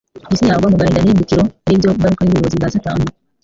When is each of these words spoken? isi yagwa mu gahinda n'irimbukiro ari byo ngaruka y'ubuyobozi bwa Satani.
isi 0.33 0.45
yagwa 0.49 0.67
mu 0.71 0.77
gahinda 0.79 0.99
n'irimbukiro 1.01 1.43
ari 1.67 1.79
byo 1.81 1.89
ngaruka 1.95 2.21
y'ubuyobozi 2.23 2.55
bwa 2.59 2.71
Satani. 2.73 3.05